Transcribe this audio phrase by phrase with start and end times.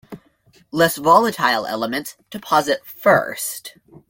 [0.71, 3.75] Less volatile elements deposit first.